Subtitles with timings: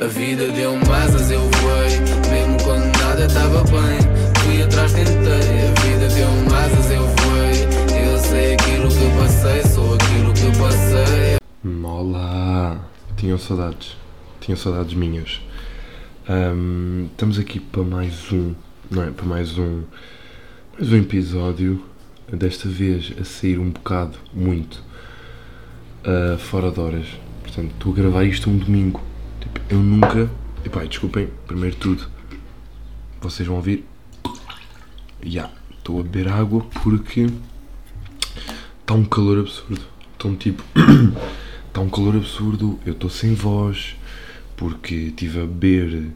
[0.00, 1.90] A vida deu-me asas, eu voei.
[2.30, 3.98] Mesmo quando nada estava bem,
[4.44, 5.12] fui atrás, tentei.
[5.12, 8.06] A vida deu-me asas, eu voei.
[8.06, 11.38] Eu sei aquilo que passei, sou aquilo que passei.
[11.82, 12.78] Olá!
[13.16, 13.96] Tinham saudades.
[14.40, 15.40] Tinham saudades minhas.
[16.28, 18.54] Ahm, estamos aqui para mais um.
[18.88, 19.10] Não é?
[19.10, 19.82] Para mais um.
[20.78, 21.82] Mais um episódio.
[22.32, 24.80] Desta vez a sair um bocado, muito.
[26.04, 27.06] ah, fora de horas.
[27.42, 29.07] Portanto, estou a gravar isto um domingo.
[29.68, 30.30] Eu nunca.
[30.64, 32.08] Epá, desculpem, primeiro de tudo.
[33.20, 33.84] Vocês vão ouvir.
[35.22, 37.26] Já, estou a beber água porque.
[38.80, 39.82] Está um calor absurdo.
[40.12, 40.62] Estão tipo.
[41.68, 42.78] Está um calor absurdo.
[42.86, 43.96] Eu estou sem voz
[44.56, 46.10] porque estive a beber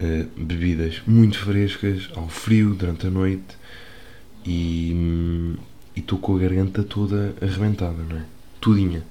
[0.00, 3.56] eh, bebidas muito frescas ao frio durante a noite
[4.44, 5.54] e
[5.94, 8.24] estou com a garganta toda arrebentada, não é?
[8.60, 9.04] Tudinha.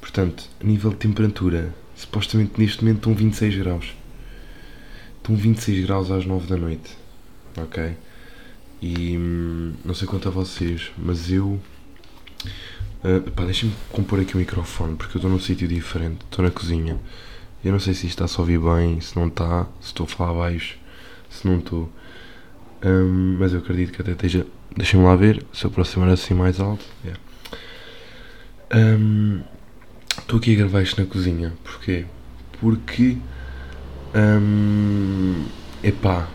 [0.00, 3.96] Portanto, a nível de temperatura, supostamente neste momento estão 26 graus.
[5.16, 6.96] Estão 26 graus às 9 da noite.
[7.56, 7.96] Ok?
[8.80, 11.60] E hum, não sei quanto a vocês, mas eu.
[13.02, 16.18] ah, pá, deixem-me compor aqui o microfone porque eu estou num sítio diferente.
[16.24, 16.98] Estou na cozinha.
[17.64, 20.08] Eu não sei se isto está a ouvir bem, se não está, se estou a
[20.08, 20.78] falar baixo,
[21.28, 21.90] se não estou.
[22.84, 24.46] Hum, mas eu acredito que até esteja.
[24.76, 26.84] Deixem-me lá ver se eu aproximar assim mais alto.
[27.04, 27.20] Yeah.
[28.72, 29.42] Hum,
[30.18, 31.56] Estou aqui a gravar isto na cozinha.
[31.64, 32.06] Porquê?
[32.60, 33.18] Porque.
[34.14, 35.46] Hum,
[35.82, 36.28] epá,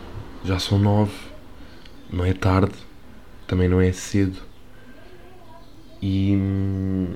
[0.44, 1.12] já são nove.
[2.10, 2.74] Não é tarde.
[3.46, 4.40] Também não é cedo.
[6.00, 6.34] E.
[6.36, 7.14] hum,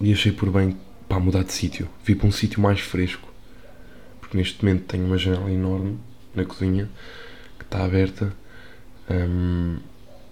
[0.00, 0.76] E achei por bem
[1.08, 1.88] pá, mudar de sítio.
[2.04, 3.28] Vir para um sítio mais fresco.
[4.20, 5.98] Porque neste momento tenho uma janela enorme
[6.34, 6.90] na cozinha
[7.58, 8.34] que está aberta.
[9.10, 9.78] hum,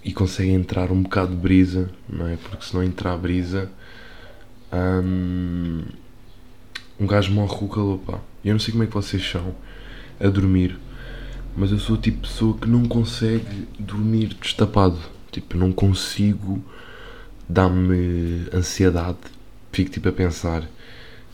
[0.04, 2.36] e consegue entrar um bocado de brisa, não é?
[2.36, 3.70] Porque se não entrar brisa,
[4.72, 5.82] hum,
[6.98, 8.18] um gajo morre com o calor, pá.
[8.44, 9.54] Eu não sei como é que vocês são
[10.20, 10.78] a dormir,
[11.56, 14.98] mas eu sou o tipo de pessoa que não consegue dormir destapado.
[15.30, 16.62] Tipo, não consigo,
[17.48, 19.18] dá-me ansiedade.
[19.72, 20.68] Fico tipo a pensar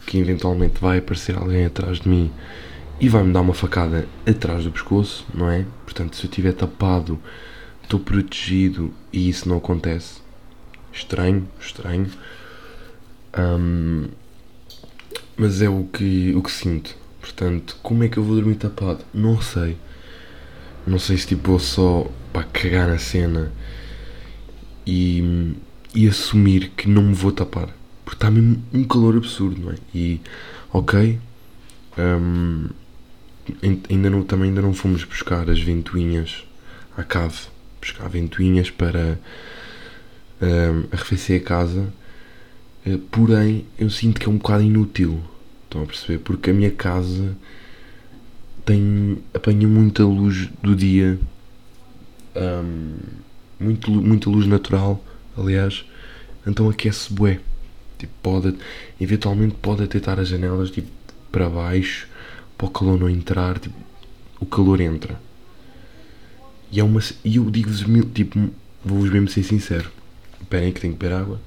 [0.06, 2.32] que eventualmente vai aparecer alguém atrás de mim
[3.00, 5.66] e vai-me dar uma facada atrás do pescoço, não é?
[5.84, 7.18] Portanto, se eu estiver tapado,
[7.82, 10.20] estou protegido e isso não acontece.
[10.92, 12.10] Estranho, estranho.
[13.36, 14.08] Hum,
[15.36, 16.94] mas é o que, o que sinto.
[17.20, 19.04] Portanto, como é que eu vou dormir tapado?
[19.12, 19.76] Não sei.
[20.86, 23.52] Não sei se tipo vou só para cagar na cena
[24.86, 25.54] e,
[25.94, 27.68] e assumir que não me vou tapar.
[28.04, 29.76] Porque está mesmo um calor absurdo, não é?
[29.94, 30.20] E
[30.72, 31.18] ok.
[33.62, 36.44] ain- ainda não, também ainda não fomos buscar as ventoinhas
[36.96, 37.38] à cave.
[37.80, 39.18] Buscar ventoinhas para
[40.40, 41.92] hum, arrefecer a casa.
[42.86, 45.20] Eh, porém, eu sinto que é um bocado inútil.
[45.64, 46.18] Estão a perceber?
[46.18, 47.36] Porque a minha casa
[48.64, 51.18] tem, apanha muita luz do dia,
[52.36, 52.96] hum,
[53.58, 55.02] muito, muita luz natural,
[55.36, 55.84] aliás,
[56.46, 57.40] então aquece bué.
[57.98, 58.56] Tipo, pode,
[59.00, 60.88] eventualmente pode até estar as janelas tipo,
[61.32, 62.08] para baixo,
[62.56, 63.74] para o calor não entrar, tipo,
[64.38, 65.20] o calor entra.
[66.70, 67.84] E é uma, eu digo-vos,
[68.14, 68.50] tipo,
[68.84, 69.90] vou-vos mesmo ser sincero.
[70.40, 71.40] Esperem que tenho que beber água.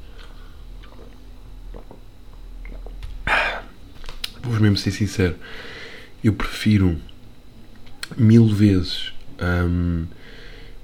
[4.44, 5.36] Vou mesmo ser sincero,
[6.24, 6.98] eu prefiro
[8.18, 9.14] mil vezes
[9.68, 10.06] hum,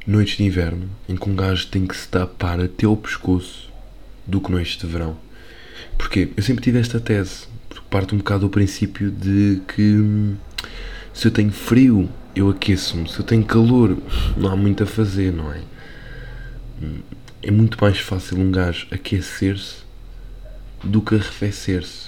[0.06, 3.70] noites de inverno em que um gajo tem que se tapar até ao pescoço
[4.26, 5.18] do que noites de verão.
[5.98, 6.30] Porquê?
[6.38, 10.36] Eu sempre tive esta tese, porque parto um bocado do princípio de que hum,
[11.14, 13.98] se eu tenho frio, eu aqueço-me, se eu tenho calor,
[14.38, 15.62] não há muito a fazer, não é?
[16.82, 17.00] Hum,
[17.42, 19.78] É muito mais fácil um gajo aquecer-se
[20.84, 22.07] do que arrefecer-se.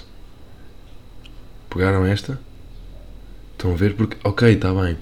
[1.70, 2.38] Pegaram esta?
[3.52, 3.94] Estão a ver?
[3.94, 4.98] Porque, ok, está bem.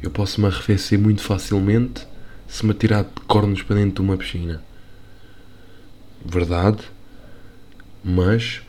[0.00, 2.06] Eu posso me arrefecer muito facilmente
[2.46, 4.62] se me atirar de cornos para dentro de uma piscina.
[6.24, 6.78] Verdade.
[8.04, 8.62] Mas.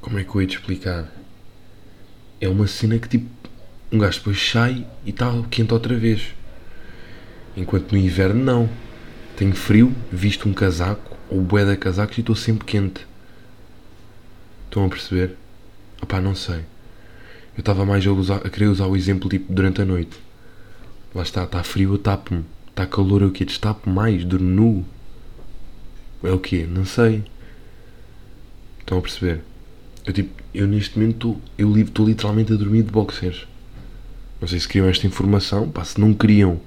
[0.00, 1.12] Como é que eu ia te explicar?
[2.40, 3.28] É uma cena que tipo.
[3.92, 6.34] Um gajo depois sai e está quente outra vez.
[7.54, 8.70] Enquanto no inverno não.
[9.36, 13.06] Tenho frio, visto um casaco ou bué de casacos e estou sempre quente.
[14.66, 15.36] Estão a perceber?
[16.04, 16.58] Opá, não sei.
[17.56, 20.14] Eu estava mais a, usar, a querer usar o exemplo tipo durante a noite.
[21.14, 22.44] Lá está, está frio, eu tapo-me.
[22.68, 23.46] Está calor, eu o quê?
[23.46, 24.84] Destapo mais, durmo nu.
[26.22, 26.66] É o quê?
[26.68, 27.24] Não sei.
[28.80, 29.40] Estão a perceber?
[30.04, 33.46] Eu tipo, eu neste momento eu estou literalmente a dormir de boxers.
[34.38, 36.60] Não sei se queriam esta informação, pá, se não queriam,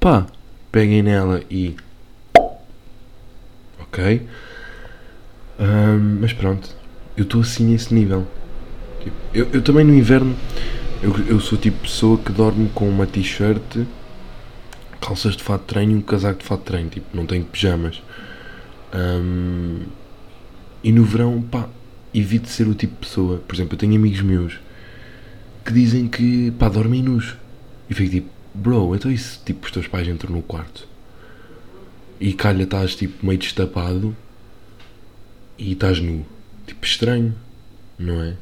[0.00, 0.26] pá,
[0.72, 1.76] peguem nela e.
[3.78, 4.26] Ok?
[5.58, 6.74] Ahm, mas pronto,
[7.14, 8.26] eu estou assim nesse nível.
[9.04, 10.34] Tipo, eu, eu também no inverno,
[11.02, 13.86] eu, eu sou tipo pessoa que dorme com uma t-shirt,
[15.00, 16.90] calças de fato de treino e um casaco de fato de treino.
[16.90, 18.02] Tipo, não tenho pijamas.
[18.94, 19.82] Hum,
[20.82, 21.68] e no verão, pá,
[22.12, 23.38] evito ser o tipo de pessoa.
[23.38, 24.58] Por exemplo, eu tenho amigos meus
[25.64, 27.36] que dizem que, pá, dormem nus.
[27.88, 30.88] E fico tipo, bro, então isso, tipo, os teus pais entram no quarto
[32.20, 34.16] e calha estás tipo meio destapado
[35.58, 36.24] e estás nu.
[36.66, 37.34] Tipo, estranho,
[37.98, 38.34] não é?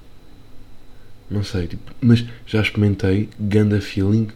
[1.30, 4.28] Não sei, tipo, mas já experimentei, ganda feeling,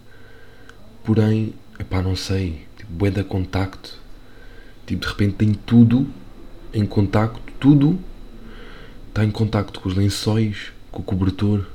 [1.05, 3.99] porém, epá, não sei, tipo, bué da contacto.
[4.87, 6.07] Tipo, de repente tem tudo
[6.73, 7.99] em contacto, tudo
[9.09, 11.67] está em contacto com os lençóis, com o cobertor.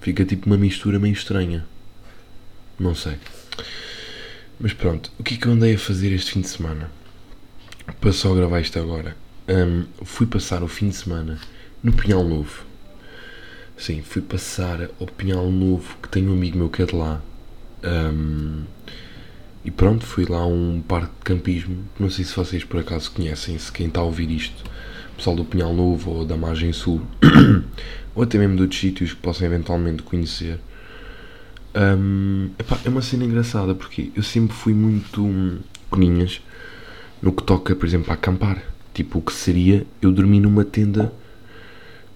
[0.00, 1.64] Fica tipo uma mistura meio estranha.
[2.78, 3.16] Não sei.
[4.58, 6.90] Mas pronto, o que é que eu andei a fazer este fim de semana?
[8.00, 9.16] Para só gravar isto agora.
[9.46, 11.38] Um, fui passar o fim de semana
[11.82, 12.64] no Pinhal Novo.
[13.76, 17.20] Sim, fui passar ao Pinhal Novo, que tem um amigo meu que é de lá.
[17.82, 18.62] Um,
[19.64, 21.84] e pronto, fui lá a um parque de campismo.
[21.98, 24.62] Não sei se vocês por acaso conhecem, se quem está a ouvir isto,
[25.16, 27.02] pessoal do Pinhal Novo ou da Margem Sul,
[28.14, 30.60] ou até mesmo de outros sítios que possam eventualmente conhecer.
[31.74, 35.58] Um, epá, é uma cena engraçada porque eu sempre fui muito hum,
[35.90, 36.40] coninhas
[37.20, 38.62] no que toca, por exemplo, a acampar.
[38.94, 41.12] Tipo, o que seria eu dormir numa tenda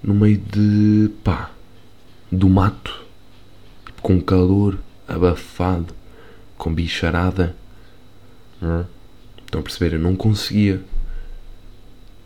[0.03, 1.51] no meio de pá,
[2.31, 3.05] do mato,
[3.87, 5.95] tipo, com calor, abafado,
[6.57, 7.57] com bicharada.
[8.61, 8.85] Não é?
[9.45, 9.95] Estão a perceber?
[9.95, 10.83] Eu não conseguia.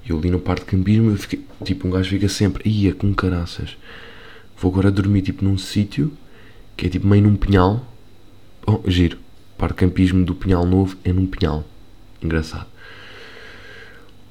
[0.06, 3.76] Eu ali no parque de campismo, fiquei, tipo, um gajo fica sempre, ia com caraças.
[4.56, 6.12] Vou agora dormir tipo num sítio
[6.76, 7.84] que é tipo meio num pinhal.
[8.66, 9.18] Oh, giro.
[9.58, 11.64] Parque campismo do Pinhal Novo é num pinhal.
[12.20, 12.66] Engraçado.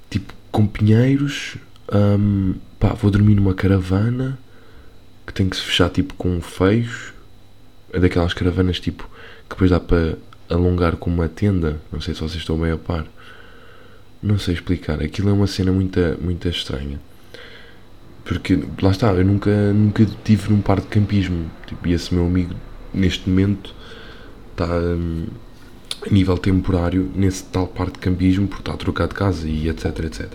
[0.10, 1.58] Tipo, com pinheiros.
[1.94, 4.40] Um, pá, vou dormir numa caravana
[5.26, 7.14] que tem que se fechar tipo com um fecho.
[7.94, 9.08] É daquelas caravanas tipo
[9.44, 10.18] que depois dá para
[10.50, 11.80] alongar com uma tenda.
[11.92, 13.06] Não sei se vocês estão bem a par.
[14.22, 15.02] Não sei explicar.
[15.02, 17.00] Aquilo é uma cena muito, muito estranha.
[18.26, 21.52] Porque lá está, eu nunca, nunca tive num parque de campismo.
[21.68, 22.56] Tipo, e esse meu amigo,
[22.94, 23.76] neste momento,
[24.52, 25.28] está um,
[26.06, 29.70] a nível temporário nesse tal parque de campismo, porque está a trocar de casa e
[29.70, 30.34] etc, etc.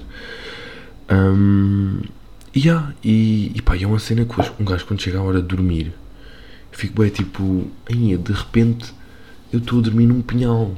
[1.11, 2.01] Um,
[2.56, 5.49] yeah, e, e pá, é uma cena que um gajo quando chega a hora de
[5.49, 5.93] dormir,
[6.73, 8.93] fico bem tipo, aí de repente
[9.53, 10.75] eu estou a dormir num pinhal.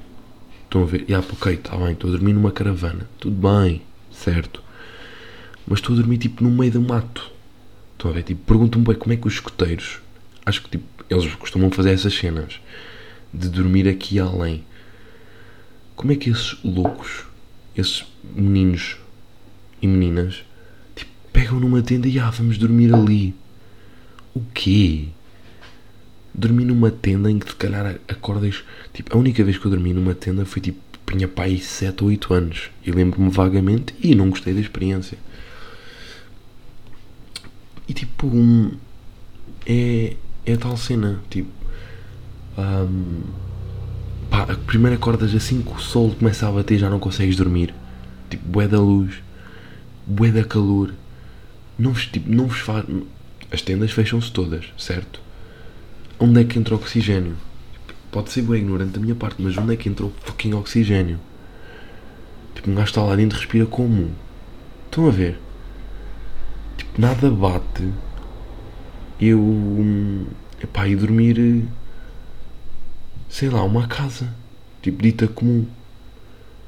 [0.65, 1.05] Estão a ver?
[1.09, 3.09] Yeah, ok, está bem, estou a dormir numa caravana.
[3.19, 3.81] Tudo bem,
[4.11, 4.63] certo
[5.69, 7.31] mas estou a dormir tipo no meio do mato.
[7.93, 8.23] Estão a ver?
[8.23, 10.01] Tipo, perguntam-me bem como é que os escoteiros,
[10.47, 12.59] acho que tipo, eles costumam fazer essas cenas
[13.35, 14.65] de dormir aqui além.
[15.95, 17.25] Como é que esses loucos,
[17.77, 18.05] esses
[18.35, 18.97] meninos
[19.83, 20.43] e meninas,
[21.39, 23.33] pegam numa tenda e ah, vamos dormir ali?
[24.35, 25.07] O quê?
[26.35, 28.65] Dormir numa tenda em que se calhar acordas.
[28.93, 32.11] Tipo, a única vez que eu dormi numa tenda foi tipo, tinha pai 7 ou
[32.11, 32.71] 8 anos.
[32.85, 35.17] E lembro-me vagamente e não gostei da experiência.
[37.87, 38.73] E tipo, um,
[39.65, 41.51] é, é tal cena, tipo,
[42.59, 43.23] um,
[44.29, 47.73] pá, a primeira acordas assim que o sol começa a bater já não consegues dormir.
[48.29, 49.23] Tipo, bué da luz,
[50.05, 50.93] bué da calor.
[51.79, 52.85] Não vos, tipo, não vos faz.
[53.51, 55.21] As tendas fecham-se todas, certo?
[56.19, 57.37] Onde é que entra o oxigênio?
[58.11, 61.19] Pode ser bem ignorante da minha parte, mas onde é que entra o fucking oxigênio?
[62.55, 64.11] Tipo, um gajo está lá dentro respira como?
[64.87, 65.39] Estão a ver?
[66.99, 67.89] nada bate
[69.21, 70.27] eu
[70.61, 71.65] epá, e dormir
[73.29, 74.35] sei lá, uma casa
[74.83, 75.65] tipo dita comum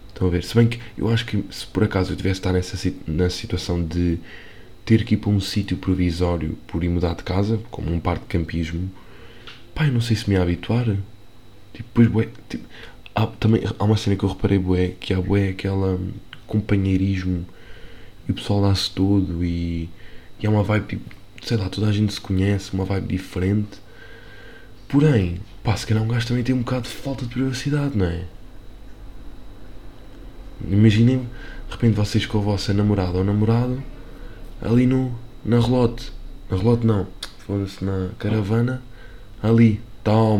[0.08, 0.44] estão a ver?
[0.44, 3.82] Se bem que eu acho que se por acaso eu tivesse estar nessa, nessa situação
[3.84, 4.18] de
[4.90, 8.22] ter que ir para um sítio provisório por ir mudar de casa, como um parque
[8.24, 8.90] de campismo,
[9.72, 10.84] pá, eu não sei se me ia habituar.
[11.72, 12.64] Tipo, bué, tipo,
[13.14, 16.10] há, também, há uma cena que eu reparei, bué, que há bué aquela hum,
[16.44, 17.46] companheirismo
[18.28, 19.88] e o pessoal dá-se todo e
[20.40, 23.78] e é uma vibe tipo, sei lá, toda a gente se conhece, uma vibe diferente.
[24.88, 28.06] Porém, pá, se calhar um gajo também tem um bocado de falta de privacidade, não
[28.06, 28.24] é?
[30.68, 31.28] Imaginem,
[31.68, 33.80] de repente vocês com a vossa namorada ou namorado
[34.62, 35.14] ali no,
[35.44, 36.12] na relote.
[36.50, 37.06] Na relote não,
[37.38, 38.82] foda-se na caravana,
[39.42, 39.80] ali,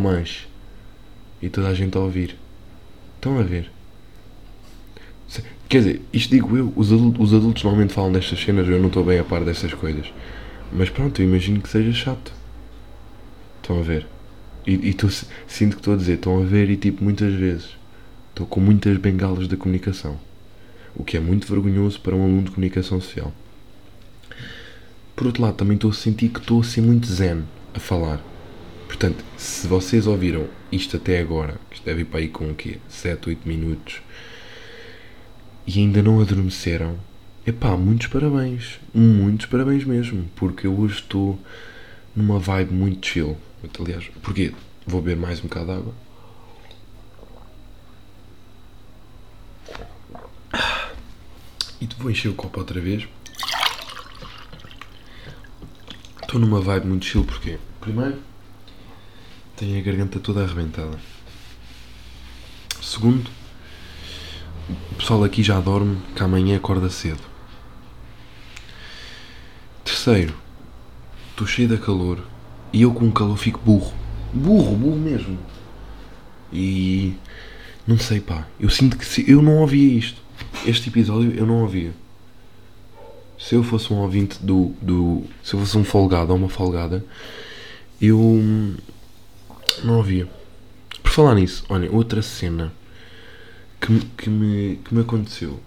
[0.01, 0.47] mas
[1.41, 2.37] E toda a gente a ouvir.
[3.15, 3.71] Estão a ver?
[5.71, 8.87] Quer dizer, isto digo eu, os adultos, os adultos normalmente falam destas cenas, eu não
[8.87, 10.11] estou bem a par destas coisas.
[10.69, 12.33] Mas pronto, eu imagino que seja chato.
[13.61, 14.05] Estão a ver?
[14.67, 15.07] E, e tô,
[15.47, 17.69] sinto que estou a dizer, estão a ver e tipo muitas vezes.
[18.31, 20.19] Estou com muitas bengalas da comunicação.
[20.93, 23.31] O que é muito vergonhoso para um aluno de comunicação social.
[25.21, 27.43] Por outro lado, também estou a sentir que estou a ser muito zen
[27.75, 28.19] a falar.
[28.87, 32.79] Portanto, se vocês ouviram isto até agora, isto deve ir para aí com o quê?
[32.89, 34.01] 7, 8 minutos,
[35.67, 36.97] e ainda não adormeceram,
[37.45, 38.79] epá, muitos parabéns.
[38.91, 41.39] Muitos parabéns mesmo, porque eu hoje estou
[42.15, 43.37] numa vibe muito chill.
[43.79, 44.51] Aliás, porquê?
[44.87, 45.93] Vou beber mais um bocado de água.
[51.79, 53.07] E vou encher o copo outra vez.
[56.31, 58.17] Estou numa vibe muito chill porque, primeiro,
[59.57, 60.97] tenho a garganta toda arrebentada.
[62.81, 63.29] Segundo,
[64.69, 67.19] o pessoal aqui já dorme, que amanhã acorda cedo.
[69.83, 70.33] Terceiro,
[71.31, 72.25] estou cheio de calor
[72.71, 73.93] e eu com calor fico burro.
[74.31, 75.37] Burro, burro mesmo.
[76.53, 77.13] E
[77.85, 78.47] não sei, pá.
[78.57, 80.21] Eu sinto que se eu não ouvia isto.
[80.65, 81.91] Este episódio eu não ouvia.
[83.41, 84.75] Se eu fosse um ouvinte do.
[84.81, 87.03] do se eu fosse um folgado ou uma folgada,
[87.99, 88.17] eu
[89.83, 90.29] não ouvia.
[91.01, 92.71] Por falar nisso, olha, outra cena
[93.81, 95.59] que, que, me, que me aconteceu,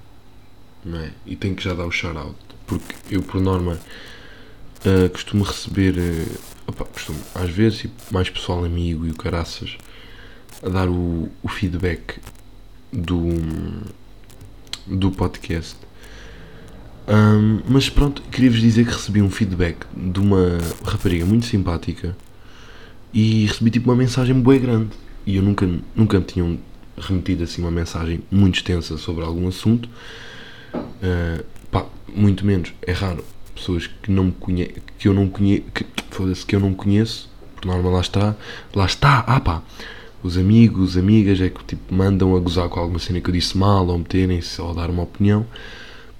[0.84, 1.10] não é?
[1.26, 3.78] E tenho que já dar o shout-out, porque eu, por norma,
[4.86, 9.76] uh, costumo receber, uh, opa, costumo, às vezes, mais pessoal amigo e o caraças,
[10.62, 12.20] a dar o, o feedback
[12.92, 13.18] do,
[14.86, 15.76] do podcast.
[17.06, 22.16] Um, mas pronto, queria-vos dizer que recebi um feedback de uma rapariga muito simpática
[23.12, 24.90] e recebi tipo uma mensagem bem grande.
[25.26, 26.58] E eu nunca, nunca me tinham
[26.96, 29.88] remetido assim uma mensagem muito extensa sobre algum assunto.
[30.74, 35.64] Uh, pá, muito menos, é raro pessoas que não me conhe que eu não conheço,
[35.72, 35.84] que,
[36.46, 38.34] que eu não conheço, por norma lá está,
[38.74, 39.62] lá está, ah pá,
[40.22, 43.56] os amigos, amigas é que tipo mandam a gozar com alguma cena que eu disse
[43.56, 45.46] mal ou meterem-se ou dar uma opinião.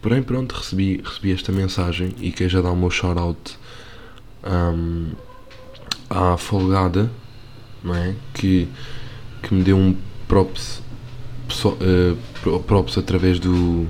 [0.05, 3.57] Porém, pronto, recebi, recebi esta mensagem e quero já dar o meu shout-out
[4.45, 5.13] um,
[6.11, 7.11] à Folgada,
[7.83, 8.15] não é?
[8.35, 8.69] Que,
[9.43, 9.97] que me deu um
[10.29, 10.83] props,
[11.65, 13.87] uh, props através do,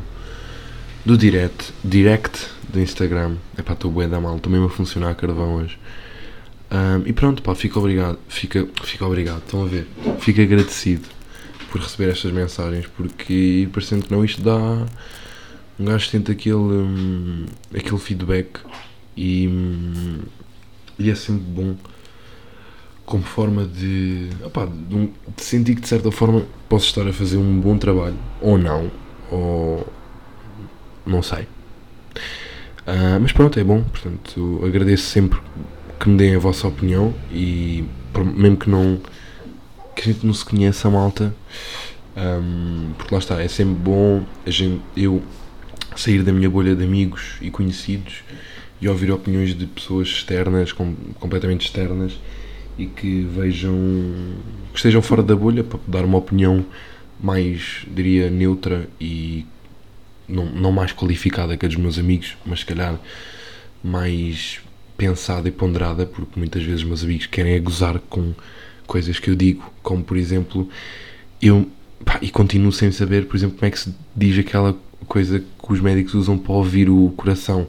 [1.05, 3.35] do direct, direct do Instagram.
[3.59, 5.77] É pá, estou bué da mal, estou mesmo a funcionar a carvão hoje.
[6.71, 9.89] Um, e pronto, pá, fico obrigado, fica, fica obrigado, estão a ver,
[10.21, 11.09] fico agradecido
[11.73, 14.87] por receber estas mensagens, porque parecendo que não, isto dá,
[15.79, 18.61] um gajo sente aquele, um, aquele feedback
[19.17, 20.21] e, um,
[20.99, 21.77] e é sempre bom
[23.05, 27.37] como forma de, opa, de, de, sentir que de certa forma posso estar a fazer
[27.37, 28.91] um bom trabalho, ou não,
[29.31, 29.87] ou
[31.05, 31.43] não sei.
[32.87, 35.41] Uh, mas pronto, é bom, portanto agradeço sempre
[35.99, 37.85] que me deem a vossa opinião e
[38.37, 39.01] mesmo que não
[39.95, 41.35] que a gente não se conheça malta,
[42.17, 45.23] um, porque lá está, é sempre bom a gente, eu
[45.97, 48.23] sair da minha bolha de amigos e conhecidos
[48.81, 52.13] e ouvir opiniões de pessoas externas, com, completamente externas
[52.79, 53.75] e que vejam
[54.73, 56.65] que estejam fora da bolha para dar uma opinião
[57.21, 59.47] mais, diria, neutra e
[60.29, 62.99] não, não mais qualificada que a dos meus amigos, mas se calhar
[63.83, 64.61] mais
[64.97, 68.33] pensada e ponderada, porque muitas vezes meus amigos querem gozar com
[68.87, 70.69] coisas que eu digo, como por exemplo,
[71.41, 71.69] eu
[72.05, 75.73] pá, e continuo sem saber, por exemplo, como é que se diz aquela coisa que
[75.73, 77.67] os médicos usam para ouvir o coração,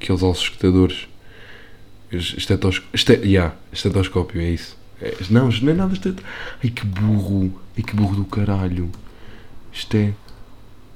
[0.00, 1.08] aqueles auscultadores.
[2.12, 4.76] Estetos, este, yeah, estetoscópio, é isso.
[5.00, 6.32] É, não, não é nada estetoscópio.
[6.62, 8.90] Ai que burro, ai que burro do caralho.
[9.72, 10.12] Isto é.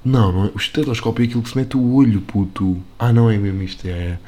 [0.04, 0.50] Não, não é.
[0.54, 2.82] O estetoscópio é aquilo que se mete o olho, puto.
[2.98, 3.90] Ah, não é mesmo isto, é.
[3.90, 4.18] é.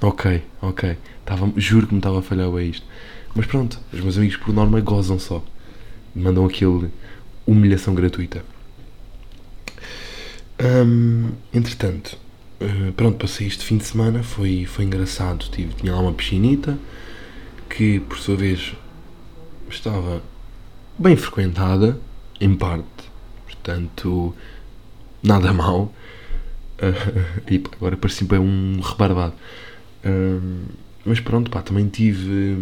[0.00, 0.96] Ok, ok.
[1.24, 2.86] Tava, juro que me estava a falhar bem isto.
[3.34, 5.44] Mas pronto, os meus amigos por norma gozam só.
[6.14, 6.90] Mandam aquele
[7.46, 8.44] humilhação gratuita.
[10.62, 12.16] Hum, entretanto,
[12.60, 15.46] uh, pronto, passei este fim de semana, foi, foi engraçado.
[15.50, 16.78] Tive, tinha lá uma piscinita
[17.68, 18.74] que, por sua vez,
[19.68, 20.22] estava
[20.98, 21.98] bem frequentada,
[22.40, 22.84] em parte,
[23.44, 24.34] portanto,
[25.22, 25.92] nada mal.
[26.78, 29.34] Uh, e agora pareci bem um rebarbado.
[31.04, 32.56] Mas pronto, pá, também tive.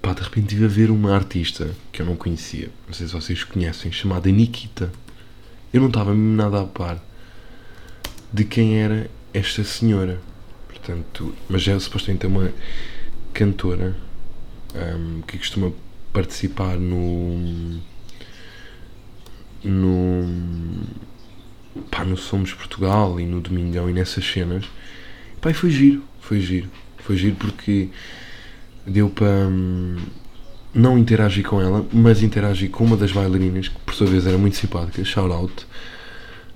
[0.00, 3.12] Pá, de repente tive a ver uma artista que eu não conhecia, não sei se
[3.12, 4.90] vocês conhecem, chamada Nikita.
[5.72, 7.02] Eu não estava nada a par
[8.32, 10.20] de quem era esta senhora.
[10.68, 12.52] Portanto, mas é supostamente uma
[13.32, 13.96] cantora
[14.74, 15.72] um, que costuma
[16.12, 17.80] participar no.
[19.64, 20.84] no.
[21.90, 24.64] pá, no Somos Portugal e no Domingão e nessas cenas.
[25.40, 26.68] Pá, e foi giro, foi giro.
[26.98, 27.88] Foi giro porque
[28.86, 29.48] deu para.
[30.74, 34.38] Não interagir com ela, mas interagir com uma das bailarinas, que por sua vez era
[34.38, 35.66] muito simpática, shout out.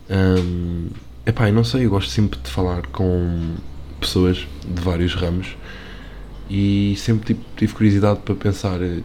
[0.08, 0.88] Um,
[1.26, 3.56] epá, eu não sei, eu gosto sempre de falar com,
[4.00, 5.56] pessoas de vários ramos
[6.48, 9.00] e sempre tipo, tive curiosidade para pensar, eh,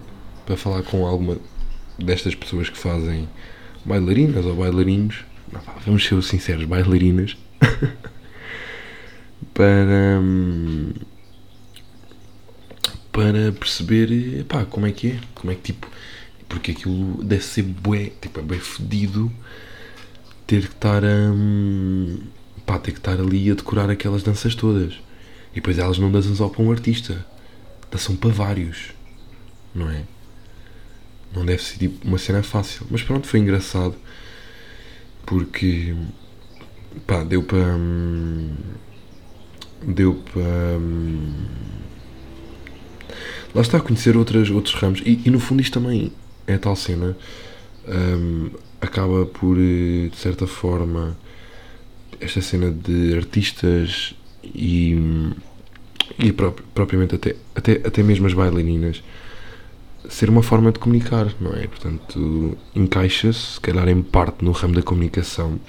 [0.45, 1.37] para falar com alguma
[1.97, 3.27] destas pessoas que fazem
[3.85, 7.35] bailarinas ou bailarinos, não, pá, vamos ser sinceros, bailarinas,
[9.53, 10.91] para, hum,
[13.11, 15.87] para perceber pá, como é que é, como é que tipo,
[16.47, 19.31] porque aquilo deve ser bué, tipo, é bem fedido
[20.45, 21.31] ter que estar a.
[21.31, 22.19] Hum,
[22.65, 24.95] pá, ter que estar ali a decorar aquelas danças todas.
[25.51, 27.25] E depois elas não dançam só para um artista,
[27.89, 28.91] dançam para vários,
[29.73, 30.03] não é?
[31.33, 32.85] Não deve ser tipo, uma cena fácil.
[32.89, 33.95] Mas pronto, foi engraçado.
[35.25, 35.95] Porque.
[37.07, 37.75] pá, deu para.
[37.77, 38.53] Hum,
[39.81, 40.77] deu para.
[43.53, 45.01] Lá está a conhecer outras, outros ramos.
[45.05, 46.11] E, e no fundo isto também
[46.47, 47.17] é tal cena.
[47.87, 51.17] Hum, acaba por, eh, de certa forma,
[52.19, 54.97] esta cena de artistas e,
[56.19, 59.03] e propriamente até, até, até mesmo as bailarinas
[60.09, 61.67] ser uma forma de comunicar, não é?
[61.67, 65.59] Portanto, encaixa-se, se calhar em parte, no ramo da comunicação.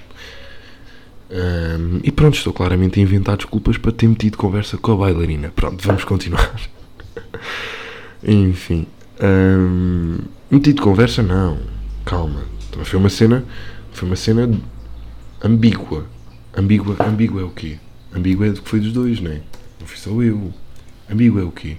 [1.29, 5.51] Um, e pronto, estou claramente a inventar desculpas para ter metido conversa com a bailarina.
[5.55, 6.59] Pronto, vamos continuar.
[8.25, 8.87] Enfim.
[9.21, 11.59] Um, metido conversa, não.
[12.05, 12.43] Calma.
[12.83, 13.43] Foi uma cena.
[13.91, 14.49] Foi uma cena
[15.43, 16.05] ambígua.
[16.55, 17.77] Ambígua, ambígua é o quê?
[18.15, 19.41] Ambígua é do que foi dos dois, não é?
[19.79, 20.53] Não fui só eu.
[21.09, 21.77] Ambígua é o quê?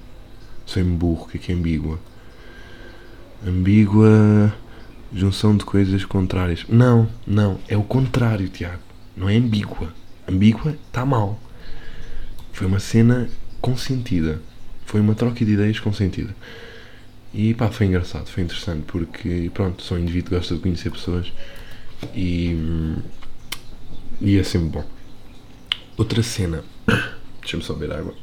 [0.66, 1.98] Sem burro, o que é que é ambígua?
[3.46, 4.54] Ambígua.
[5.12, 6.64] Junção de coisas contrárias.
[6.68, 7.58] Não, não.
[7.68, 8.82] É o contrário, Tiago.
[9.16, 9.94] Não é ambígua.
[10.28, 11.38] Ambígua está mal.
[12.52, 13.28] Foi uma cena
[13.60, 14.42] consentida.
[14.94, 16.32] Foi uma troca de ideias consentida.
[17.32, 20.88] E pá, foi engraçado, foi interessante porque, pronto, sou um indivíduo que gosta de conhecer
[20.92, 21.32] pessoas
[22.14, 22.56] e.
[24.20, 24.84] e é sempre bom.
[25.96, 26.62] Outra cena.
[27.42, 28.14] Deixa-me só beber água.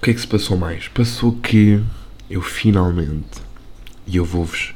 [0.00, 0.88] que é que se passou mais?
[0.88, 1.84] Passou que
[2.30, 3.42] eu finalmente,
[4.06, 4.74] e eu vou-vos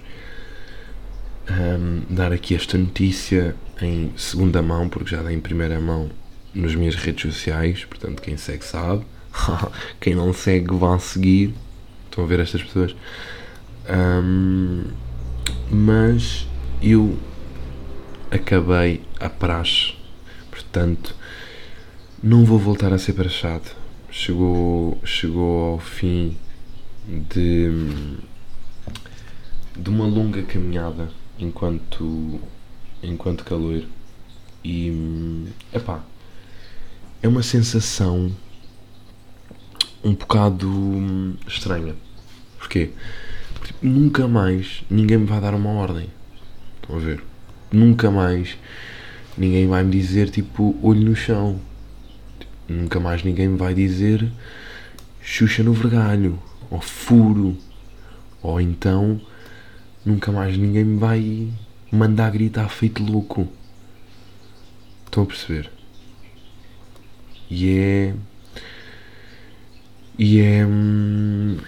[1.51, 6.11] um, dar aqui esta notícia em segunda mão, porque já dei em primeira mão
[6.55, 9.05] nas minhas redes sociais, portanto quem segue sabe.
[10.01, 11.55] quem não segue vá seguir.
[12.07, 12.95] Estão a ver estas pessoas.
[13.89, 14.85] Um,
[15.71, 16.47] mas
[16.83, 17.19] eu
[18.31, 19.95] acabei a praxe,
[20.51, 21.15] portanto
[22.23, 23.71] não vou voltar a ser praxado
[24.17, 26.37] chegou, chegou ao fim
[27.07, 27.71] de,
[29.77, 32.41] de uma longa caminhada enquanto,
[33.03, 33.83] enquanto calor
[34.65, 36.05] e epá,
[37.23, 38.35] é uma sensação
[40.05, 41.95] um bocado estranha.
[42.59, 42.91] Porquê?
[43.55, 46.09] Porque tipo, nunca mais ninguém me vai dar uma ordem.
[46.83, 47.23] Estão a ver?
[47.73, 48.57] Nunca mais
[49.37, 51.61] ninguém vai me dizer tipo olho no chão
[52.69, 54.29] Nunca mais ninguém me vai dizer
[55.23, 57.57] Xuxa no vergalho, ou furo,
[58.43, 59.21] ou então
[60.05, 61.49] nunca mais ninguém me vai
[61.91, 63.49] mandar gritar feito louco.
[65.07, 65.71] Estão a perceber?
[67.51, 68.15] E é.
[70.19, 70.67] E é.
[70.67, 71.59] Hum,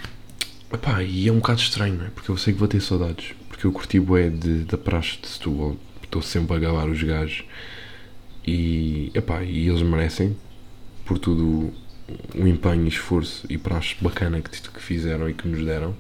[0.72, 2.10] epá, e é um bocado estranho, não é?
[2.10, 3.34] Porque eu sei que vou ter saudades.
[3.48, 5.76] Porque eu curti bué de, da praxe de Setúbal.
[6.02, 7.44] Estou sempre a gabar os gajos.
[8.46, 10.36] E, epá, e eles merecem
[11.04, 11.72] por tudo
[12.34, 15.94] o empenho, esforço e praxe bacana que, que fizeram e que nos deram.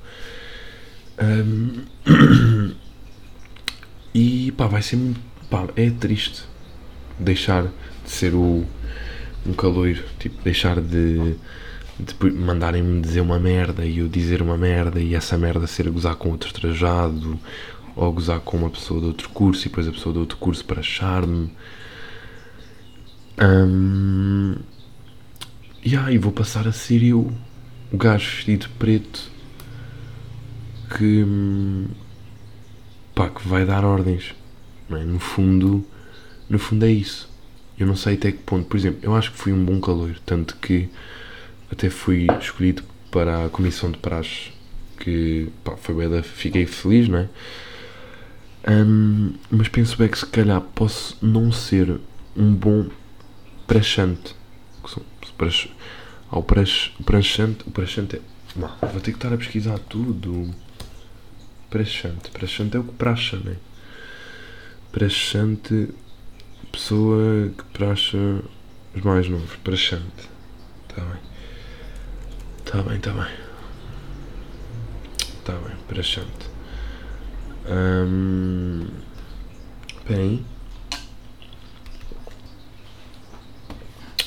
[1.20, 1.84] Um,
[4.18, 4.98] e pá, vai ser.
[5.48, 6.42] Pá, é triste
[7.18, 7.68] deixar
[8.04, 8.64] de ser o,
[9.46, 11.36] um caloiro, tipo, deixar de,
[12.00, 16.16] de mandarem-me dizer uma merda e eu dizer uma merda e essa merda ser gozar
[16.16, 17.38] com outro trajado
[17.94, 20.64] ou gozar com uma pessoa de outro curso e depois a pessoa de outro curso
[20.64, 21.52] para achar-me.
[23.40, 24.56] Um,
[25.84, 27.32] e aí vou passar a ser eu,
[27.92, 29.30] o gajo vestido preto
[30.96, 31.24] que
[33.18, 34.32] pá, que vai dar ordens.
[34.90, 35.02] É?
[35.02, 35.84] No fundo,
[36.48, 37.28] no fundo é isso.
[37.76, 40.16] Eu não sei até que ponto, por exemplo, eu acho que fui um bom calor,
[40.24, 40.88] tanto que
[41.70, 44.52] até fui escolhido para a comissão de praxe,
[45.00, 47.28] que pá, foi bem, fiquei feliz, não é?
[48.68, 52.00] Um, mas penso bem que se calhar posso não ser
[52.36, 52.86] um bom
[53.66, 54.36] praxante
[56.30, 57.64] ao pras, pranchante.
[57.66, 58.20] O pranchante é.
[58.86, 60.54] Vou ter que estar a pesquisar tudo.
[61.70, 62.30] Praxante.
[62.30, 63.56] Praxante é o que praxa, né?
[64.92, 65.88] Praxante.
[66.72, 68.18] Pessoa que praxa
[68.94, 69.56] os mais novos.
[69.56, 70.28] Praxante.
[70.88, 71.20] Está bem.
[72.64, 73.48] Está bem, está bem.
[75.48, 76.50] Está bem, praxante.
[77.66, 78.86] Hum,
[80.06, 80.44] bem.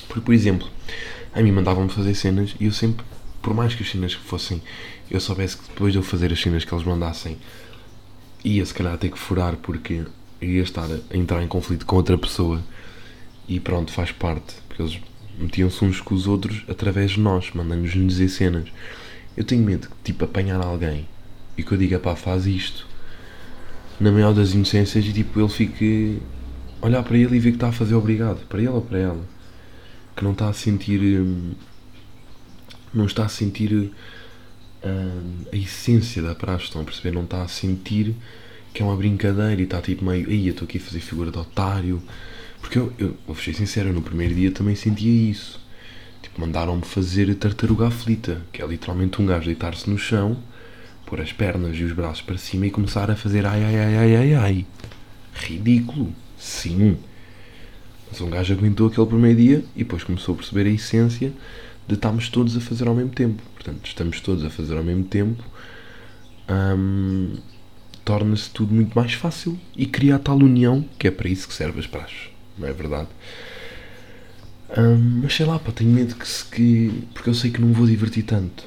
[0.08, 0.68] Porque, por exemplo,
[1.32, 3.06] a mim mandavam-me fazer cenas e eu sempre,
[3.40, 4.64] por mais que as cenas fossem,
[5.12, 7.38] eu soubesse que depois de eu fazer as cenas que eles mandassem,
[8.44, 10.06] ia se calhar ter que furar porque
[10.42, 12.62] ia estar a entrar em conflito com outra pessoa.
[13.48, 15.00] E pronto, faz parte, porque eles
[15.38, 18.70] metiam-se uns com os outros através de nós, mandando-nos dizer cenas.
[19.36, 21.08] Eu tenho medo de, tipo, apanhar alguém
[21.58, 22.88] e que eu diga, pá, faz isto,
[24.00, 26.20] na maior das inocências, e tipo, ele fique
[26.82, 29.22] olhar para ele e ver que está a fazer obrigado, para ele ou para ela,
[30.16, 31.52] que não está a sentir, hum,
[32.94, 33.92] não está a sentir
[34.84, 37.12] hum, a essência da praxe, estão a perceber?
[37.12, 38.16] Não está a sentir
[38.74, 41.32] que é uma brincadeira e está tipo meio, aí eu estou aqui a fazer figura
[41.32, 42.02] de otário,
[42.62, 45.60] porque eu, eu vou ser sincero, no primeiro dia também sentia isso.
[46.22, 50.38] Tipo, mandaram-me fazer tartaruga aflita, que é literalmente um gajo deitar-se no chão,
[51.06, 53.98] pôr as pernas e os braços para cima e começar a fazer ai ai ai
[53.98, 54.66] ai ai ai.
[55.34, 56.14] Ridículo.
[56.38, 56.98] Sim.
[58.10, 61.34] Mas um gajo aguentou aquele primeiro dia e depois começou a perceber a essência
[61.88, 63.42] de estarmos todos a fazer ao mesmo tempo.
[63.56, 65.44] Portanto, estamos todos a fazer ao mesmo tempo.
[66.50, 67.38] Hum,
[68.04, 71.54] torna-se tudo muito mais fácil e cria a tal união que é para isso que
[71.54, 73.10] serve as praxes, não é verdade?
[74.78, 77.04] Hum, mas sei lá, pá, tenho medo que se que.
[77.14, 78.64] Porque eu sei que não vou divertir tanto.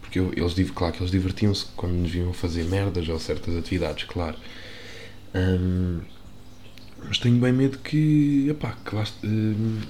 [0.00, 4.04] Porque eu, eles, claro que eles divertiam-se quando nos viam fazer merdas ou certas atividades,
[4.04, 4.36] claro.
[5.34, 6.00] Hum,
[7.04, 8.48] mas tenho bem medo que.
[8.50, 9.80] Epá, que, lá, hum,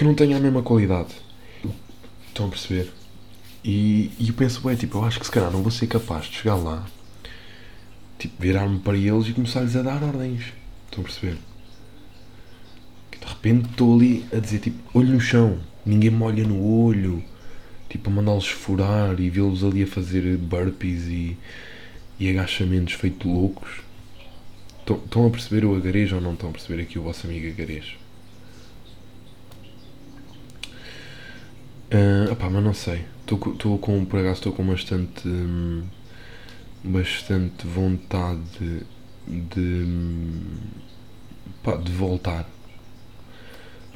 [0.00, 1.10] que não tenha a mesma qualidade.
[2.26, 2.90] Estão a perceber?
[3.62, 6.24] E, e eu penso, bem, tipo, eu acho que se calhar não vou ser capaz
[6.24, 6.86] de chegar lá,
[8.18, 10.54] tipo, virar-me para eles e começar-lhes a dar ordens.
[10.86, 11.36] Estão a perceber?
[13.20, 17.22] de repente estou ali a dizer, tipo, olho no chão, ninguém me olha no olho,
[17.90, 21.36] tipo, a mandá-los furar e vê-los ali a fazer burpees e,
[22.18, 23.82] e agachamentos feito loucos.
[24.80, 28.00] Estão a perceber o agarejo ou não estão a perceber aqui o vosso amigo agarejo?
[31.92, 33.04] Uh, opá, mas não sei.
[33.20, 35.82] Estou com, por acaso, estou com bastante, hum,
[36.84, 38.84] bastante vontade
[39.26, 40.42] de, hum,
[41.62, 42.48] pá, de voltar.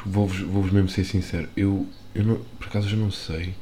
[0.04, 1.48] Vou-vos vou mesmo ser sincero.
[1.56, 3.54] Eu, eu não, por acaso, já não sei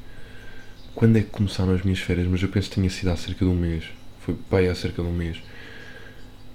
[0.95, 3.45] quando é que começaram as minhas férias, mas eu penso que tinha sido há cerca
[3.45, 3.85] de um mês.
[4.21, 5.43] Foi pai há cerca de um mês.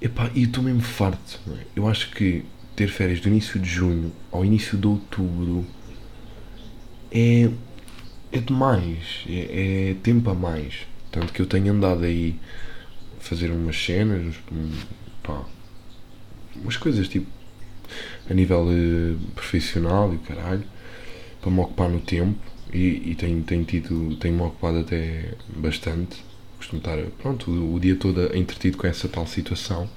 [0.02, 1.40] E estou mesmo farto.
[1.50, 1.66] É?
[1.76, 5.66] Eu acho que ter férias do início de junho ao início de outubro
[7.12, 7.50] é,
[8.32, 9.24] é demais.
[9.28, 10.88] É, é tempo a mais.
[11.12, 12.36] Tanto que eu tenho andado aí
[13.20, 14.36] a fazer umas cenas,
[15.24, 15.44] pá,
[16.56, 17.28] umas coisas tipo
[18.30, 20.64] a nível uh, profissional e caralho,
[21.42, 22.38] para me ocupar no tempo
[22.74, 27.96] e, e tenho, tenho tido, tenho-me ocupado até bastante costumo estar pronto, o, o dia
[27.96, 29.90] todo entretido com essa tal situação.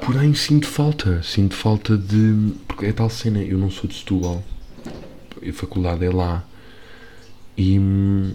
[0.00, 2.52] Porém, sinto falta, sinto falta de.
[2.68, 4.42] Porque é tal cena, eu não sou de Setúbal,
[5.46, 6.44] a faculdade é lá.
[7.56, 8.34] E hum,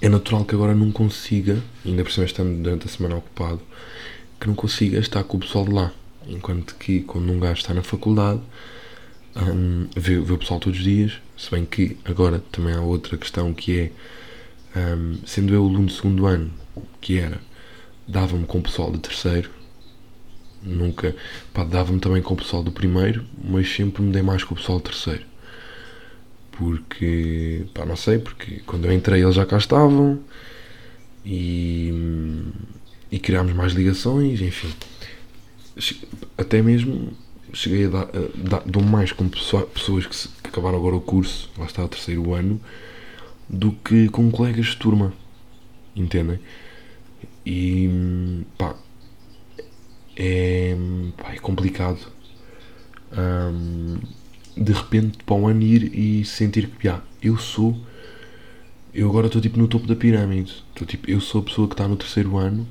[0.00, 3.60] é natural que agora não consiga, ainda por cima estando durante a semana ocupado,
[4.40, 5.92] que não consiga estar com o pessoal de lá.
[6.26, 8.40] Enquanto que quando um gajo está na faculdade,
[9.36, 13.16] hum, vê, vê o pessoal todos os dias, se bem que agora também há outra
[13.16, 13.92] questão que é
[14.76, 16.52] um, sendo eu aluno de segundo ano,
[17.00, 17.40] que era,
[18.06, 19.50] dava-me com o pessoal de terceiro,
[20.62, 21.14] nunca,
[21.52, 24.56] pá, dava-me também com o pessoal do primeiro, mas sempre me dei mais com o
[24.56, 25.27] pessoal do terceiro.
[26.58, 30.18] Porque, pá, não sei, porque quando eu entrei eles já cá estavam
[31.24, 31.92] e,
[33.12, 34.74] e criámos mais ligações, enfim.
[36.36, 37.12] Até mesmo
[37.52, 41.48] cheguei a dar, a dar mais com pessoas que, se, que acabaram agora o curso,
[41.56, 42.60] lá está o terceiro ano,
[43.48, 45.12] do que com colegas de turma.
[45.94, 46.40] Entendem?
[47.46, 48.74] E pá,
[50.16, 50.76] é,
[51.16, 52.00] pá, é complicado
[53.12, 53.98] um,
[54.58, 57.76] de repente para um ano ir e sentir que ah, eu sou.
[58.92, 60.64] Eu agora estou tipo no topo da pirâmide.
[60.70, 62.66] Estou tipo, eu sou a pessoa que está no terceiro ano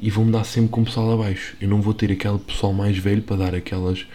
[0.00, 1.56] e vou-me dar sempre com o pessoal abaixo.
[1.60, 4.06] Eu não vou ter aquele pessoal mais velho para dar aquelas.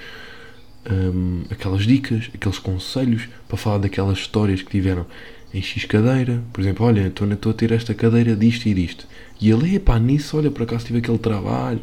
[0.89, 5.05] Um, aquelas dicas, aqueles conselhos para falar daquelas histórias que tiveram
[5.53, 9.07] em X cadeira, por exemplo, olha, estou a ter esta cadeira disto e disto.
[9.41, 11.81] E ele, epá, nisso, olha, por acaso tive aquele trabalho,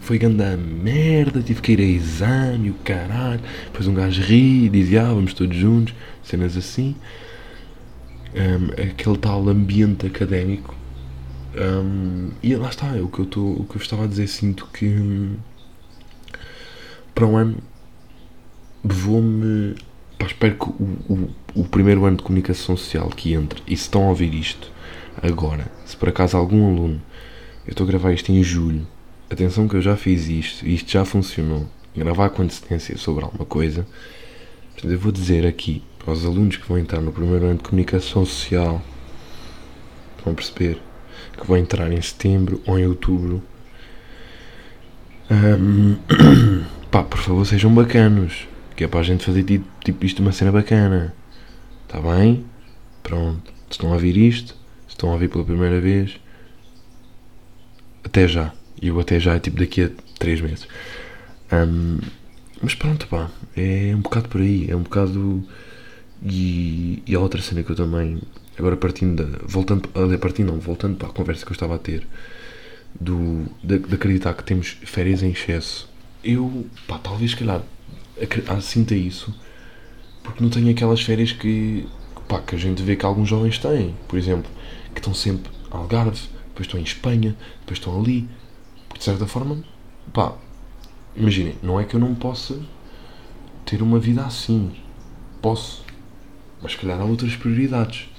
[0.00, 3.40] foi grande merda, tive que ir a exame, o caralho.
[3.66, 6.96] Depois um gajo ri, dizia, ah, vamos todos juntos, cenas assim.
[8.34, 10.74] Um, aquele tal ambiente académico.
[11.54, 14.28] Um, e lá está, é o que eu, tô, o que eu estava a dizer,
[14.28, 15.36] sinto que um,
[17.14, 17.58] para um ano
[18.82, 19.74] vou-me
[20.26, 24.04] espero que o, o, o, primeiro ano de comunicação social que entre, e se estão
[24.04, 24.70] a ouvir isto
[25.20, 27.02] agora, se por acaso algum aluno,
[27.66, 28.86] eu estou a gravar isto em julho,
[29.30, 31.66] atenção que eu já fiz isto, e isto já funcionou.
[31.96, 33.86] Gravar com antecedência sobre alguma coisa.
[34.72, 37.62] Portanto, eu vou dizer aqui para os alunos que vão entrar no primeiro ano de
[37.62, 38.82] comunicação social,
[40.24, 40.80] vão perceber
[41.38, 43.42] que vão entrar em setembro ou em outubro.
[45.30, 45.96] Um,
[46.90, 48.48] pá, por favor, sejam bacanos.
[48.76, 51.14] Que é para a gente fazer tipo, tipo isto uma cena bacana.
[51.86, 52.44] Está bem?
[53.02, 53.52] Pronto.
[53.68, 54.54] Se estão a ouvir isto,
[54.86, 56.18] se estão a ouvir pela primeira vez,
[58.02, 58.52] até já.
[58.80, 60.66] E o até já é tipo daqui a 3 meses.
[61.52, 61.98] Um,
[62.62, 63.30] mas pronto, pá.
[63.56, 64.70] É um bocado por aí.
[64.70, 65.42] É um bocado.
[66.22, 68.20] E, e a outra cena que eu também.
[68.58, 69.38] Agora partindo da.
[69.46, 69.88] Voltando.
[69.94, 72.06] Ali, partindo não, voltando para a conversa que eu estava a ter.
[72.98, 75.88] Do, de, de acreditar que temos férias em excesso.
[76.22, 77.62] Eu, pá, talvez, calhar,
[78.60, 79.34] sinta isso.
[80.22, 81.86] Porque não tenho aquelas férias que.
[82.28, 83.94] Pá, que a gente vê que alguns jovens têm.
[84.08, 84.50] Por exemplo,
[84.94, 88.28] que estão sempre Algarve, depois estão em Espanha, depois estão ali.
[89.00, 89.64] De certa forma,
[90.12, 90.34] pá,
[91.16, 92.60] imaginem, não é que eu não possa
[93.64, 94.72] ter uma vida assim.
[95.40, 95.82] Posso.
[96.60, 98.10] Mas se calhar há outras prioridades.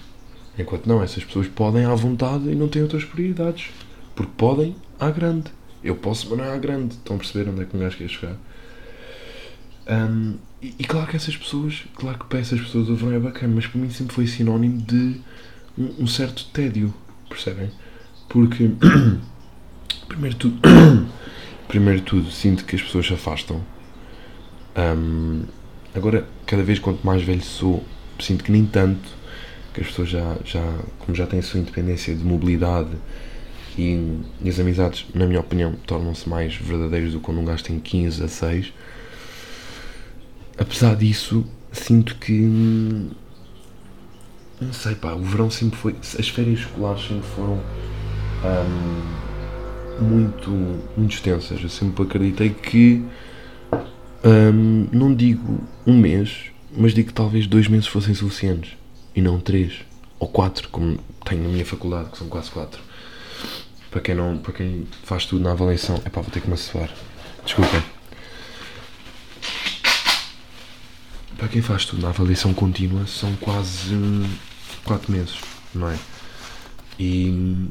[0.57, 3.69] Enquanto não, essas pessoas podem à vontade e não têm outras prioridades.
[4.15, 5.51] Porque podem à grande.
[5.83, 6.95] Eu posso, mas não é à grande.
[6.95, 8.35] Estão a perceber onde é que um gajo quer chegar?
[9.87, 13.19] Um, e, e, claro que essas pessoas, claro que para essas pessoas o verão é
[13.19, 15.21] bacana, mas para mim sempre foi sinónimo de
[15.77, 16.91] um, um certo tédio,
[17.29, 17.69] percebem?
[18.27, 18.71] Porque,
[20.11, 20.59] primeiro tudo,
[21.67, 23.61] primeiro tudo, sinto que as pessoas se afastam.
[24.75, 25.43] Um,
[25.95, 27.83] agora, cada vez quanto mais velho sou,
[28.19, 29.09] sinto que nem tanto,
[29.73, 30.63] que as pessoas já, já
[30.99, 32.89] como já têm a sua independência de mobilidade
[33.77, 37.63] e, e as amizades, na minha opinião, tornam-se mais verdadeiras do que quando um gajo
[37.63, 38.73] tem 15 a 6.
[40.57, 42.33] Apesar disso, sinto que
[44.59, 45.95] não sei pá, o verão sempre foi.
[46.19, 47.59] As férias escolares sempre foram
[48.43, 49.20] um,
[50.03, 50.49] muito,
[50.97, 51.61] muito extensas.
[51.61, 53.03] Eu sempre acreditei que
[54.23, 58.77] um, não digo um mês, mas digo que talvez dois meses fossem suficientes
[59.15, 59.73] e não três
[60.19, 62.81] ou quatro, como tenho na minha faculdade, que são quase quatro.
[63.89, 66.53] Para quem, não, para quem faz tudo na avaliação, é pá, vou ter que me
[66.53, 66.89] assoar.
[67.43, 67.81] Desculpem.
[71.37, 73.95] Para quem faz tudo na avaliação contínua, são quase
[74.85, 75.39] 4 meses,
[75.73, 75.97] não é?
[76.99, 77.67] E.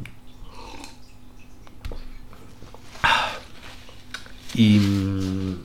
[4.61, 5.57] E.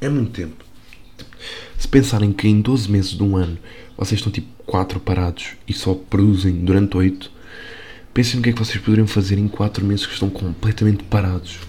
[0.00, 0.64] É muito tempo.
[1.78, 3.56] Se pensarem que em 12 meses de um ano
[3.96, 7.30] vocês estão tipo 4 parados e só produzem durante 8,
[8.12, 11.60] pensem no que é que vocês poderiam fazer em 4 meses que estão completamente parados.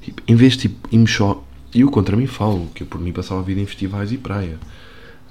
[0.00, 1.44] Tipo, em vez de tipo, irmos só.
[1.74, 4.56] Eu contra mim falo, que eu por mim passava a vida em festivais e praia.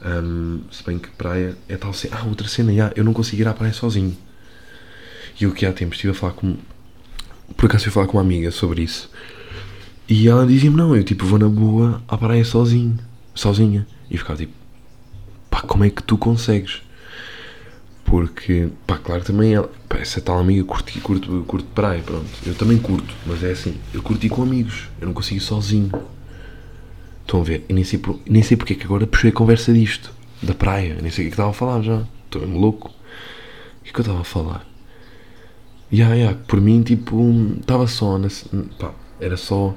[0.05, 2.17] Um, se bem que praia é tal cena.
[2.19, 4.17] Ah, outra cena, já, eu não consigo ir à praia sozinho.
[5.39, 6.57] E o que há tempo estive a falar com.
[7.55, 9.09] Por acaso fui falar com uma amiga sobre isso.
[10.09, 12.97] E ela dizia-me: Não, eu tipo vou na boa à praia sozinho.
[13.35, 13.87] Sozinha.
[14.09, 14.53] E ficava tipo:
[15.51, 16.81] Pá, como é que tu consegues?
[18.03, 19.69] Porque, pá, claro, também ela.
[19.87, 22.25] Pá, essa tal amiga curte, curte, curte praia, pronto.
[22.43, 24.89] Eu também curto, mas é assim: eu curti com amigos.
[24.99, 25.91] Eu não consigo sozinho.
[27.21, 27.63] Estão a ver?
[27.69, 30.11] E nem sei, por, nem sei porque é que agora puxei a conversa disto.
[30.41, 30.97] Da praia.
[30.99, 32.03] Nem sei o que é que estava a falar já.
[32.25, 32.89] Estou mesmo louco.
[32.89, 34.65] O que é que eu estava a falar?
[35.91, 38.17] Ya, yeah, yeah, por mim, tipo, estava só.
[38.17, 38.27] Na,
[38.79, 39.75] pá, era só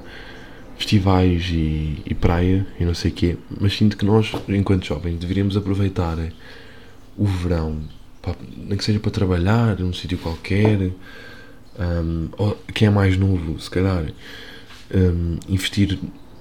[0.77, 3.37] festivais e, e, praia e não sei o quê.
[3.59, 6.17] Mas sinto que nós, enquanto jovens, deveríamos aproveitar
[7.17, 7.79] o verão.
[8.21, 10.91] Pá, nem que seja para trabalhar num sítio qualquer.
[11.79, 14.05] Um, ou quem é mais novo, se calhar,
[14.93, 15.97] um, investir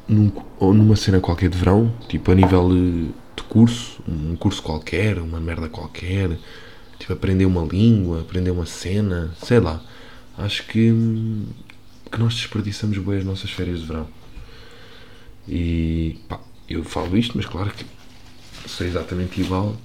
[0.07, 5.19] num, ou numa cena qualquer de verão, tipo a nível de curso, um curso qualquer,
[5.19, 6.39] uma merda qualquer,
[6.99, 9.83] tipo aprender uma língua, aprender uma cena, sei lá.
[10.37, 10.91] Acho que,
[12.13, 14.07] que nós desperdiçamos bem as nossas férias de verão.
[15.49, 17.85] E pá, eu falo isto, mas claro que
[18.69, 19.77] sou exatamente igual.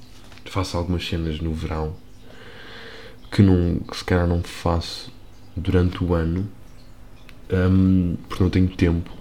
[0.46, 1.96] Faço algumas cenas no verão
[3.32, 5.12] que, não, que se calhar não faço
[5.56, 6.48] durante o ano
[7.52, 9.18] um, porque não tenho tempo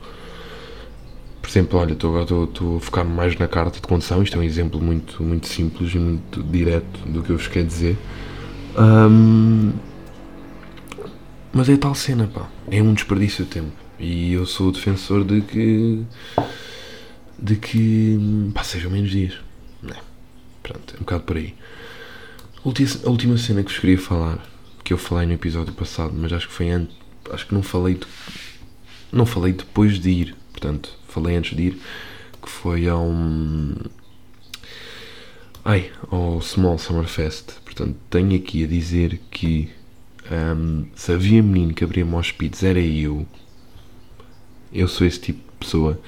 [1.46, 4.20] por exemplo, olha, estou, a focar mais na carta de condução.
[4.20, 7.68] Isto é um exemplo muito, muito simples e muito direto do que eu vos quero
[7.68, 7.96] dizer.
[8.76, 9.72] Um,
[11.56, 12.50] mas é tal cena, pá.
[12.70, 13.72] É um desperdício de tempo.
[13.98, 16.04] E eu sou o defensor de que.
[17.38, 18.18] de que.
[18.52, 19.38] pá, sejam menos dias.
[19.82, 20.00] Não é?
[20.62, 21.54] Pronto, é um bocado por aí.
[22.62, 24.46] A última cena que vos queria falar,
[24.84, 26.94] que eu falei no episódio passado, mas acho que foi antes.
[27.32, 27.94] acho que não falei.
[27.94, 28.06] De,
[29.10, 31.80] não falei depois de ir, portanto, falei antes de ir,
[32.42, 33.10] que foi ao.
[35.64, 37.52] Ai, ao Small Summer Fest.
[37.64, 39.70] Portanto, tenho aqui a dizer que
[40.30, 43.26] um, se havia menino que abria moshpits era eu.
[44.72, 46.00] Eu sou esse tipo de pessoa.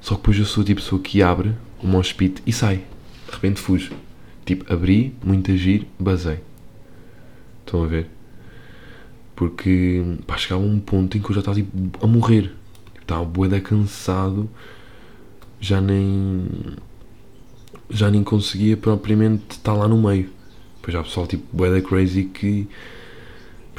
[0.00, 2.52] Só que depois eu sou o tipo de pessoa que abre o mosh pit e
[2.52, 2.84] sai.
[3.26, 3.92] De repente fujo.
[4.44, 6.40] Tipo, abri, muito agir, basei.
[7.64, 8.08] Estão a ver?
[9.36, 12.52] Porque, pá, chegava um ponto em que eu já estava tipo, a morrer.
[13.00, 14.48] Estava boeda cansado.
[15.60, 16.46] Já nem.
[17.88, 20.30] Já nem conseguia propriamente estar lá no meio.
[20.76, 22.68] Depois há pessoal tipo boeda crazy que.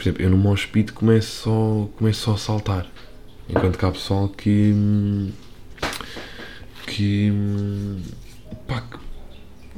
[0.01, 2.87] Por exemplo, eu no pit começo começo só a saltar.
[3.47, 4.73] Enquanto que há pessoal que.
[6.87, 7.31] que.
[8.67, 8.97] pá, que,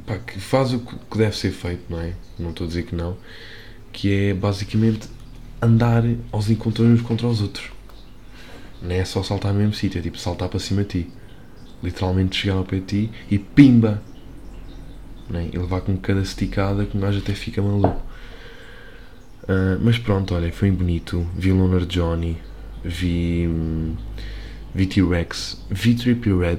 [0.06, 2.14] pá, que faz o que deve ser feito, não é?
[2.38, 3.18] Não estou a dizer que não.
[3.92, 5.10] Que é basicamente
[5.60, 7.70] andar aos encontros uns contra os outros.
[8.80, 11.10] Não é só saltar no mesmo sítio, é tipo saltar para cima de ti.
[11.82, 14.02] Literalmente chegar ao pé de ti e pimba!
[15.34, 15.50] É?
[15.52, 18.13] E levar com cada esticada que um gajo até fica maluco.
[19.44, 21.26] Uh, mas pronto, olha, foi bonito.
[21.36, 22.38] Vi Loner Johnny,
[22.82, 23.46] vi.
[23.46, 23.96] Hum,
[24.74, 26.58] vi T-Rex, vi Trippy Red,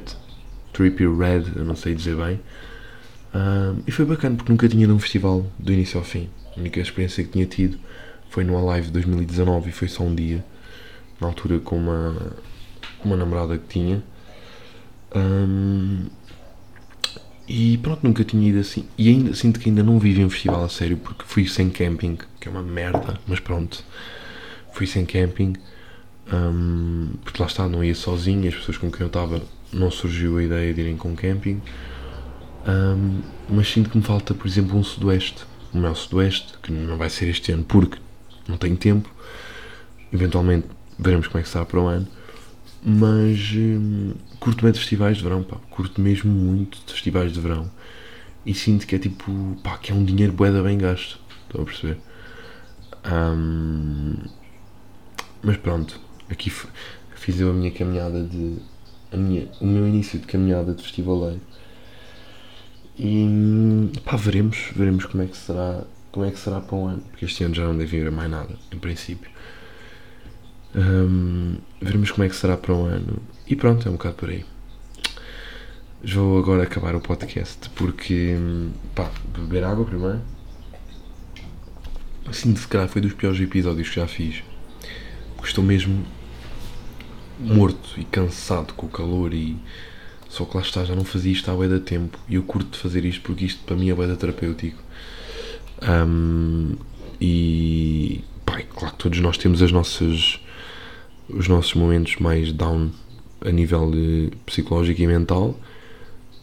[0.72, 2.40] Trippy Red, eu não sei dizer bem.
[3.34, 6.30] Uh, e foi bacana porque nunca tinha ido a um festival do início ao fim.
[6.56, 7.78] A única experiência que tinha tido
[8.30, 10.44] foi no Alive 2019 e foi só um dia.
[11.20, 12.34] Na altura com uma,
[13.04, 14.02] uma namorada que tinha.
[15.14, 16.06] Um,
[17.48, 18.86] e pronto, nunca tinha ido assim.
[18.98, 22.18] E ainda sinto que ainda não vivi um festival a sério porque fui sem camping,
[22.40, 23.84] que é uma merda, mas pronto.
[24.74, 25.54] Fui sem camping.
[26.34, 30.38] Um, porque lá está, não ia sozinho, as pessoas com quem eu estava não surgiu
[30.38, 31.62] a ideia de irem com camping.
[32.68, 35.46] Um, mas sinto que me falta, por exemplo, um Sudoeste.
[35.72, 38.00] O meu Sudoeste, que não vai ser este ano porque
[38.48, 39.10] não tenho tempo.
[40.12, 42.08] Eventualmente veremos como é que está para o ano.
[42.86, 45.58] Mas hum, curto bem de festivais de verão, pá.
[45.72, 47.70] Curto mesmo muito de festivais de verão.
[48.46, 51.20] E sinto que é tipo, pá, que é um dinheiro boeda bem gasto.
[51.48, 51.98] Estão a perceber?
[53.06, 54.16] Um,
[55.44, 56.52] mas pronto, aqui
[57.16, 58.58] fiz eu a minha caminhada de.
[59.12, 61.42] A minha, o meu início de caminhada de festivaleiro.
[62.98, 67.02] E pá, veremos, veremos como é que será, como é que será para o ano,
[67.10, 69.30] porque este ano já não deve ir a mais nada, em princípio.
[70.76, 73.18] Um, veremos como é que será para o ano.
[73.48, 74.46] E pronto, é um bocado por aí.
[76.04, 78.36] Vou agora acabar o podcast porque,
[78.94, 80.22] pá, beber água primeiro.
[82.32, 84.44] Sinto se calhar foi dos piores episódios que já fiz.
[85.36, 86.06] Porque estou mesmo
[87.40, 89.58] morto e cansado com o calor e
[90.30, 92.72] só que lá está, já não fazia isto há bué da tempo e eu curto
[92.72, 94.82] de fazer isto porque isto para mim é bué da terapêutico.
[95.82, 96.76] Um,
[97.22, 100.40] e pá, claro que todos nós temos as nossas
[101.30, 102.92] os nossos momentos mais down
[103.42, 103.92] a nível
[104.46, 105.60] psicológico e mental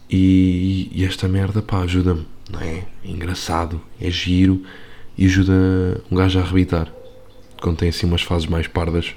[0.09, 2.85] e, e esta merda pá ajuda-me, não é?
[3.03, 4.63] É engraçado, é giro
[5.17, 6.91] e ajuda um gajo a arrebitar
[7.61, 9.15] quando tem assim umas fases mais pardas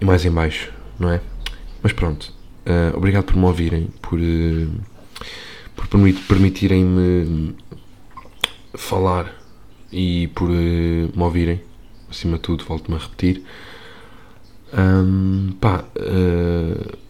[0.00, 1.20] e mais em baixo, não é?
[1.82, 4.70] Mas pronto, Uh, obrigado por me ouvirem, por, uh,
[5.74, 5.88] por
[6.28, 7.56] permitirem-me
[8.74, 9.34] falar
[9.90, 11.62] e por uh, me ouvirem.
[12.10, 13.42] Acima de tudo, volto-me a repetir.
[14.72, 15.84] Um, pá,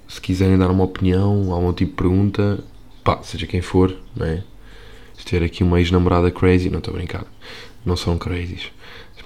[0.08, 2.58] se quiserem dar uma opinião, algum tipo de pergunta,
[3.04, 4.42] pá, seja quem for, não é?
[5.16, 7.24] Se tiver aqui uma ex-namorada crazy, não estou a brincar,
[7.84, 8.72] não são crazies,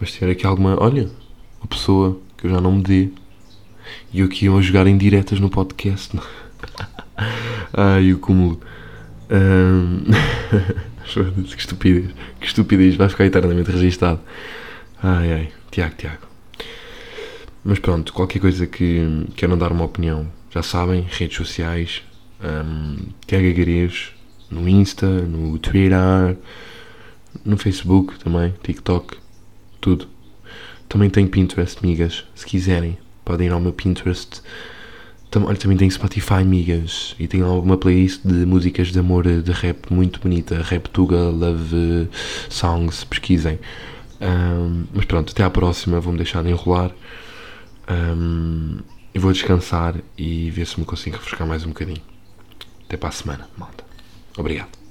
[0.00, 1.08] mas se tiver aqui alguma, olha,
[1.60, 3.08] uma pessoa que eu já não me dê,
[4.12, 6.18] e eu aqui iam jogar em diretas no podcast.
[7.72, 8.60] Ai, o cúmulo.
[9.30, 10.04] Um...
[11.44, 12.10] que estupidez.
[12.40, 12.96] Que estupidez.
[12.96, 14.20] Vai ficar eternamente registado.
[15.02, 15.48] Ai, ai.
[15.70, 16.33] Tiago, Tiago.
[17.64, 22.02] Mas pronto, qualquer coisa que queiram dar uma opinião, já sabem, redes sociais,
[22.42, 22.96] um,
[23.26, 23.46] Tiago
[24.50, 26.36] no Insta, no Twitter,
[27.44, 29.16] no Facebook também, TikTok,
[29.80, 30.06] tudo.
[30.88, 34.42] Também tenho Pinterest, migas, se quiserem podem ir ao meu Pinterest.
[35.36, 39.92] Olha, também tenho Spotify, amigas, e tenho alguma playlist de músicas de amor de rap
[39.92, 42.08] muito bonita, Rap Tuga, Love
[42.48, 43.58] Songs, pesquisem.
[44.20, 46.92] Um, mas pronto, até à próxima, vou-me deixar de enrolar.
[47.88, 48.78] Um,
[49.14, 52.02] vou descansar e ver se me consigo refrescar mais um bocadinho.
[52.86, 53.84] Até para a semana, malta.
[54.36, 54.84] Obrigado.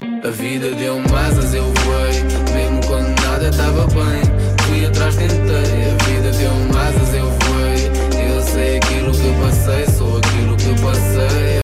[0.00, 4.22] A vida deu asas, eu voei Mesmo quando nada estava bem
[4.66, 10.18] Fui atrás, tentei A vida deu asas, eu voei Eu sei aquilo que passei Sou
[10.18, 11.45] aquilo que passei